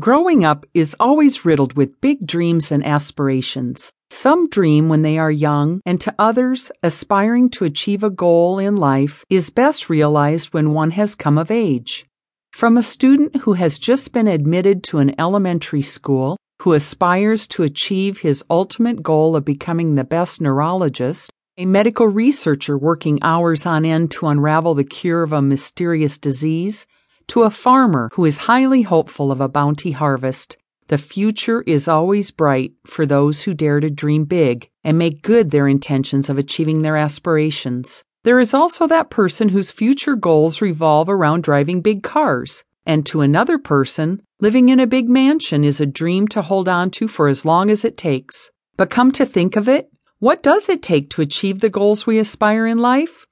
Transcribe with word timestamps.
Growing 0.00 0.42
up 0.42 0.64
is 0.72 0.96
always 0.98 1.44
riddled 1.44 1.74
with 1.74 2.00
big 2.00 2.26
dreams 2.26 2.72
and 2.72 2.82
aspirations. 2.82 3.92
Some 4.08 4.48
dream 4.48 4.88
when 4.88 5.02
they 5.02 5.18
are 5.18 5.30
young, 5.30 5.82
and 5.84 6.00
to 6.00 6.14
others, 6.18 6.72
aspiring 6.82 7.50
to 7.50 7.66
achieve 7.66 8.02
a 8.02 8.08
goal 8.08 8.58
in 8.58 8.76
life 8.76 9.22
is 9.28 9.50
best 9.50 9.90
realized 9.90 10.54
when 10.54 10.72
one 10.72 10.92
has 10.92 11.14
come 11.14 11.36
of 11.36 11.50
age. 11.50 12.06
From 12.54 12.78
a 12.78 12.82
student 12.82 13.36
who 13.36 13.52
has 13.52 13.78
just 13.78 14.14
been 14.14 14.28
admitted 14.28 14.82
to 14.84 14.98
an 14.98 15.14
elementary 15.20 15.82
school, 15.82 16.38
who 16.62 16.72
aspires 16.72 17.46
to 17.48 17.62
achieve 17.62 18.20
his 18.20 18.42
ultimate 18.48 19.02
goal 19.02 19.36
of 19.36 19.44
becoming 19.44 19.94
the 19.94 20.04
best 20.04 20.40
neurologist, 20.40 21.30
a 21.58 21.66
medical 21.66 22.06
researcher 22.06 22.78
working 22.78 23.18
hours 23.20 23.66
on 23.66 23.84
end 23.84 24.10
to 24.12 24.26
unravel 24.26 24.72
the 24.74 24.84
cure 24.84 25.22
of 25.22 25.34
a 25.34 25.42
mysterious 25.42 26.16
disease, 26.16 26.86
to 27.28 27.42
a 27.42 27.50
farmer 27.50 28.10
who 28.14 28.24
is 28.24 28.48
highly 28.48 28.82
hopeful 28.82 29.30
of 29.30 29.40
a 29.40 29.48
bounty 29.48 29.92
harvest, 29.92 30.56
the 30.88 30.98
future 30.98 31.62
is 31.62 31.88
always 31.88 32.30
bright 32.30 32.72
for 32.86 33.06
those 33.06 33.42
who 33.42 33.54
dare 33.54 33.80
to 33.80 33.88
dream 33.88 34.24
big 34.24 34.68
and 34.84 34.98
make 34.98 35.22
good 35.22 35.50
their 35.50 35.66
intentions 35.66 36.28
of 36.28 36.38
achieving 36.38 36.82
their 36.82 36.96
aspirations. 36.96 38.04
There 38.24 38.38
is 38.38 38.54
also 38.54 38.86
that 38.86 39.10
person 39.10 39.48
whose 39.48 39.70
future 39.70 40.16
goals 40.16 40.60
revolve 40.60 41.08
around 41.08 41.42
driving 41.42 41.80
big 41.80 42.02
cars. 42.02 42.62
And 42.84 43.06
to 43.06 43.20
another 43.20 43.58
person, 43.58 44.22
living 44.40 44.68
in 44.68 44.80
a 44.80 44.86
big 44.86 45.08
mansion 45.08 45.64
is 45.64 45.80
a 45.80 45.86
dream 45.86 46.28
to 46.28 46.42
hold 46.42 46.68
on 46.68 46.90
to 46.90 47.08
for 47.08 47.28
as 47.28 47.44
long 47.44 47.70
as 47.70 47.84
it 47.84 47.96
takes. 47.96 48.50
But 48.76 48.90
come 48.90 49.12
to 49.12 49.24
think 49.24 49.56
of 49.56 49.68
it, 49.68 49.90
what 50.18 50.42
does 50.42 50.68
it 50.68 50.82
take 50.82 51.10
to 51.10 51.22
achieve 51.22 51.60
the 51.60 51.70
goals 51.70 52.06
we 52.06 52.18
aspire 52.18 52.66
in 52.66 52.78
life? 52.78 53.26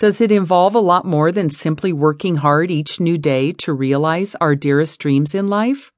Does 0.00 0.20
it 0.20 0.32
involve 0.32 0.74
a 0.74 0.80
lot 0.80 1.04
more 1.04 1.30
than 1.30 1.50
simply 1.50 1.92
working 1.92 2.36
hard 2.36 2.70
each 2.70 2.98
new 2.98 3.16
day 3.16 3.52
to 3.52 3.72
realize 3.72 4.34
our 4.40 4.56
dearest 4.56 4.98
dreams 4.98 5.34
in 5.34 5.46
life? 5.48 5.92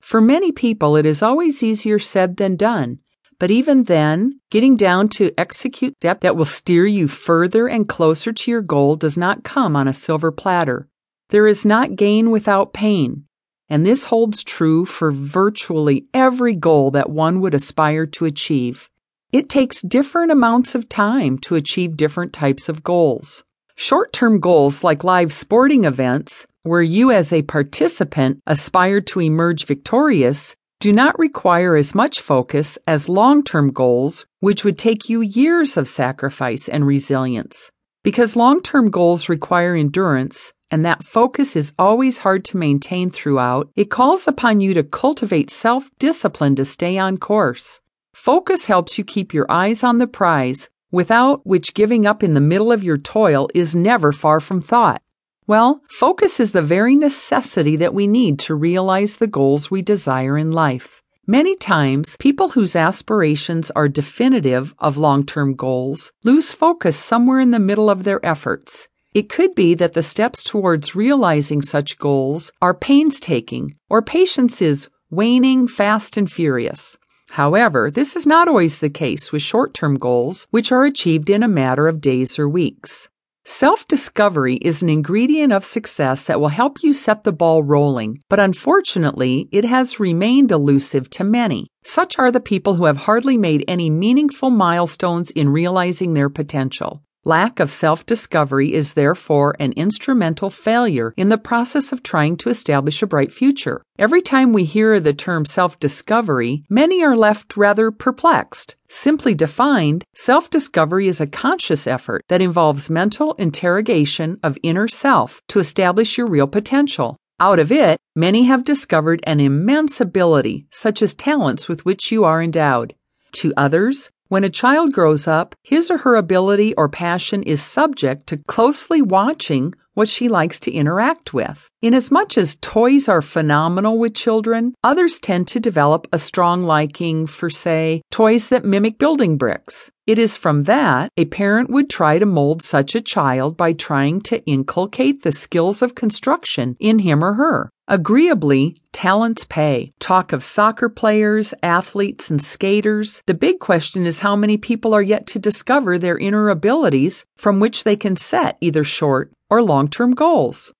For 0.00 0.20
many 0.20 0.52
people, 0.52 0.96
it 0.96 1.04
is 1.04 1.22
always 1.22 1.62
easier 1.62 1.98
said 1.98 2.36
than 2.36 2.56
done. 2.56 3.00
But 3.40 3.50
even 3.50 3.84
then, 3.84 4.38
getting 4.50 4.76
down 4.76 5.08
to 5.10 5.32
execute 5.36 5.96
step 5.96 6.20
that 6.20 6.36
will 6.36 6.44
steer 6.44 6.86
you 6.86 7.08
further 7.08 7.66
and 7.66 7.88
closer 7.88 8.32
to 8.32 8.50
your 8.50 8.62
goal 8.62 8.96
does 8.96 9.18
not 9.18 9.44
come 9.44 9.74
on 9.74 9.88
a 9.88 9.94
silver 9.94 10.30
platter. 10.30 10.88
There 11.30 11.46
is 11.46 11.64
not 11.64 11.96
gain 11.96 12.30
without 12.30 12.72
pain. 12.72 13.24
And 13.68 13.86
this 13.86 14.04
holds 14.04 14.44
true 14.44 14.84
for 14.84 15.10
virtually 15.10 16.06
every 16.12 16.54
goal 16.54 16.90
that 16.90 17.08
one 17.08 17.40
would 17.40 17.54
aspire 17.54 18.06
to 18.06 18.26
achieve. 18.26 18.90
It 19.32 19.48
takes 19.48 19.80
different 19.80 20.32
amounts 20.32 20.74
of 20.74 20.88
time 20.88 21.38
to 21.40 21.54
achieve 21.54 21.96
different 21.96 22.32
types 22.32 22.68
of 22.68 22.82
goals. 22.82 23.44
Short 23.76 24.12
term 24.12 24.40
goals 24.40 24.82
like 24.82 25.04
live 25.04 25.32
sporting 25.32 25.84
events, 25.84 26.48
where 26.64 26.82
you 26.82 27.12
as 27.12 27.32
a 27.32 27.42
participant 27.42 28.40
aspire 28.48 29.00
to 29.02 29.20
emerge 29.20 29.66
victorious, 29.66 30.56
do 30.80 30.92
not 30.92 31.16
require 31.16 31.76
as 31.76 31.94
much 31.94 32.20
focus 32.20 32.76
as 32.88 33.08
long 33.08 33.44
term 33.44 33.70
goals, 33.70 34.26
which 34.40 34.64
would 34.64 34.78
take 34.78 35.08
you 35.08 35.20
years 35.20 35.76
of 35.76 35.86
sacrifice 35.86 36.68
and 36.68 36.84
resilience. 36.84 37.70
Because 38.02 38.34
long 38.34 38.60
term 38.60 38.90
goals 38.90 39.28
require 39.28 39.76
endurance, 39.76 40.52
and 40.72 40.84
that 40.84 41.04
focus 41.04 41.54
is 41.54 41.72
always 41.78 42.18
hard 42.18 42.44
to 42.46 42.56
maintain 42.56 43.10
throughout, 43.10 43.70
it 43.76 43.90
calls 43.90 44.26
upon 44.26 44.58
you 44.58 44.74
to 44.74 44.82
cultivate 44.82 45.50
self 45.50 45.88
discipline 46.00 46.56
to 46.56 46.64
stay 46.64 46.98
on 46.98 47.16
course. 47.16 47.78
Focus 48.12 48.66
helps 48.66 48.98
you 48.98 49.04
keep 49.04 49.32
your 49.32 49.50
eyes 49.50 49.82
on 49.84 49.98
the 49.98 50.06
prize, 50.06 50.68
without 50.90 51.46
which 51.46 51.74
giving 51.74 52.06
up 52.06 52.22
in 52.22 52.34
the 52.34 52.40
middle 52.40 52.72
of 52.72 52.84
your 52.84 52.98
toil 52.98 53.48
is 53.54 53.76
never 53.76 54.12
far 54.12 54.40
from 54.40 54.60
thought. 54.60 55.02
Well, 55.46 55.82
focus 55.88 56.38
is 56.38 56.52
the 56.52 56.62
very 56.62 56.94
necessity 56.94 57.76
that 57.76 57.94
we 57.94 58.06
need 58.06 58.38
to 58.40 58.54
realize 58.54 59.16
the 59.16 59.26
goals 59.26 59.70
we 59.70 59.82
desire 59.82 60.36
in 60.36 60.52
life. 60.52 61.02
Many 61.26 61.54
times, 61.54 62.16
people 62.18 62.50
whose 62.50 62.74
aspirations 62.74 63.70
are 63.72 63.88
definitive 63.88 64.74
of 64.78 64.96
long 64.96 65.24
term 65.24 65.54
goals 65.54 66.12
lose 66.24 66.52
focus 66.52 66.96
somewhere 66.96 67.40
in 67.40 67.52
the 67.52 67.58
middle 67.58 67.88
of 67.88 68.02
their 68.02 68.24
efforts. 68.26 68.88
It 69.12 69.28
could 69.28 69.54
be 69.54 69.74
that 69.74 69.94
the 69.94 70.02
steps 70.02 70.44
towards 70.44 70.94
realizing 70.94 71.62
such 71.62 71.98
goals 71.98 72.52
are 72.62 72.74
painstaking, 72.74 73.76
or 73.88 74.02
patience 74.02 74.62
is 74.62 74.88
waning 75.10 75.66
fast 75.66 76.16
and 76.16 76.30
furious. 76.30 76.96
However, 77.30 77.90
this 77.90 78.16
is 78.16 78.26
not 78.26 78.48
always 78.48 78.80
the 78.80 78.90
case 78.90 79.30
with 79.30 79.42
short 79.42 79.72
term 79.72 79.98
goals, 79.98 80.48
which 80.50 80.72
are 80.72 80.84
achieved 80.84 81.30
in 81.30 81.44
a 81.44 81.48
matter 81.48 81.86
of 81.86 82.00
days 82.00 82.38
or 82.38 82.48
weeks. 82.48 83.08
Self 83.44 83.86
discovery 83.88 84.56
is 84.56 84.82
an 84.82 84.90
ingredient 84.90 85.52
of 85.52 85.64
success 85.64 86.24
that 86.24 86.40
will 86.40 86.48
help 86.48 86.82
you 86.82 86.92
set 86.92 87.24
the 87.24 87.32
ball 87.32 87.62
rolling, 87.62 88.18
but 88.28 88.40
unfortunately, 88.40 89.48
it 89.50 89.64
has 89.64 90.00
remained 90.00 90.50
elusive 90.50 91.08
to 91.10 91.24
many. 91.24 91.68
Such 91.82 92.18
are 92.18 92.30
the 92.30 92.40
people 92.40 92.74
who 92.74 92.84
have 92.84 92.98
hardly 92.98 93.38
made 93.38 93.64
any 93.66 93.90
meaningful 93.90 94.50
milestones 94.50 95.30
in 95.30 95.48
realizing 95.48 96.14
their 96.14 96.28
potential. 96.28 97.02
Lack 97.26 97.60
of 97.60 97.70
self 97.70 98.06
discovery 98.06 98.72
is 98.72 98.94
therefore 98.94 99.54
an 99.60 99.72
instrumental 99.72 100.48
failure 100.48 101.12
in 101.18 101.28
the 101.28 101.36
process 101.36 101.92
of 101.92 102.02
trying 102.02 102.38
to 102.38 102.48
establish 102.48 103.02
a 103.02 103.06
bright 103.06 103.30
future. 103.30 103.82
Every 103.98 104.22
time 104.22 104.54
we 104.54 104.64
hear 104.64 104.98
the 104.98 105.12
term 105.12 105.44
self 105.44 105.78
discovery, 105.78 106.64
many 106.70 107.04
are 107.04 107.14
left 107.14 107.58
rather 107.58 107.90
perplexed. 107.90 108.76
Simply 108.88 109.34
defined, 109.34 110.02
self 110.14 110.48
discovery 110.48 111.08
is 111.08 111.20
a 111.20 111.26
conscious 111.26 111.86
effort 111.86 112.24
that 112.28 112.40
involves 112.40 112.88
mental 112.88 113.34
interrogation 113.34 114.38
of 114.42 114.56
inner 114.62 114.88
self 114.88 115.42
to 115.48 115.58
establish 115.58 116.16
your 116.16 116.26
real 116.26 116.46
potential. 116.46 117.18
Out 117.38 117.58
of 117.58 117.70
it, 117.70 117.98
many 118.16 118.44
have 118.44 118.64
discovered 118.64 119.20
an 119.24 119.40
immense 119.40 120.00
ability, 120.00 120.68
such 120.70 121.02
as 121.02 121.14
talents 121.14 121.68
with 121.68 121.84
which 121.84 122.10
you 122.10 122.24
are 122.24 122.42
endowed. 122.42 122.94
To 123.32 123.52
others, 123.58 124.10
when 124.30 124.44
a 124.44 124.48
child 124.48 124.92
grows 124.92 125.26
up, 125.26 125.56
his 125.60 125.90
or 125.90 125.98
her 125.98 126.14
ability 126.14 126.72
or 126.76 126.88
passion 126.88 127.42
is 127.42 127.60
subject 127.60 128.28
to 128.28 128.36
closely 128.36 129.02
watching 129.02 129.74
what 129.94 130.08
she 130.08 130.28
likes 130.28 130.60
to 130.60 130.72
interact 130.72 131.34
with. 131.34 131.68
Inasmuch 131.82 132.38
as 132.38 132.56
toys 132.60 133.08
are 133.08 133.22
phenomenal 133.22 133.98
with 133.98 134.14
children, 134.14 134.74
others 134.84 135.18
tend 135.18 135.48
to 135.48 135.60
develop 135.60 136.06
a 136.12 136.18
strong 136.18 136.62
liking 136.62 137.26
for, 137.26 137.50
say, 137.50 138.02
toys 138.10 138.48
that 138.48 138.64
mimic 138.64 138.98
building 138.98 139.36
bricks. 139.36 139.90
It 140.06 140.18
is 140.18 140.36
from 140.36 140.64
that 140.64 141.10
a 141.16 141.26
parent 141.26 141.70
would 141.70 141.88
try 141.88 142.18
to 142.18 142.26
mold 142.26 142.62
such 142.62 142.94
a 142.94 143.00
child 143.00 143.56
by 143.56 143.72
trying 143.72 144.20
to 144.22 144.44
inculcate 144.44 145.22
the 145.22 145.30
skills 145.30 145.82
of 145.82 145.94
construction 145.94 146.76
in 146.80 146.98
him 146.98 147.22
or 147.22 147.34
her. 147.34 147.70
Agreeably, 147.86 148.76
talents 148.92 149.44
pay. 149.44 149.90
Talk 149.98 150.32
of 150.32 150.44
soccer 150.44 150.88
players, 150.88 151.54
athletes, 151.62 152.30
and 152.30 152.42
skaters. 152.42 153.22
The 153.26 153.34
big 153.34 153.58
question 153.58 154.06
is 154.06 154.20
how 154.20 154.36
many 154.36 154.56
people 154.56 154.94
are 154.94 155.02
yet 155.02 155.26
to 155.28 155.38
discover 155.38 155.98
their 155.98 156.18
inner 156.18 156.48
abilities 156.48 157.24
from 157.36 157.60
which 157.60 157.84
they 157.84 157.96
can 157.96 158.16
set 158.16 158.58
either 158.60 158.84
short 158.84 159.32
or 159.50 159.62
long 159.62 159.88
term 159.88 160.12
goals. 160.14 160.72